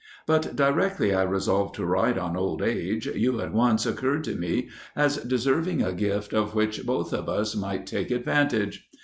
But 0.25 0.55
directly 0.55 1.13
I 1.13 1.21
resolved 1.21 1.75
to 1.75 1.85
write 1.85 2.17
on 2.17 2.35
old 2.35 2.63
age, 2.63 3.05
you 3.05 3.39
at 3.39 3.53
once 3.53 3.85
occurred 3.85 4.23
to 4.23 4.35
me 4.35 4.69
as 4.95 5.17
deserving 5.17 5.83
a 5.83 5.93
gift 5.93 6.33
of 6.33 6.55
which 6.55 6.83
both 6.87 7.13
of 7.13 7.29
us 7.29 7.55
might 7.55 7.85
take 7.85 8.09
advantage. 8.09 8.89